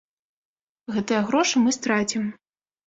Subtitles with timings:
[0.95, 2.23] Гэтыя грошы мы страцім.